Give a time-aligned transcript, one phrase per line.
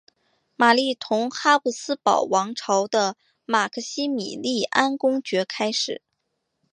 [0.55, 3.15] 玛丽同哈布斯堡王朝的
[3.45, 6.01] 马克西米利安公爵开始。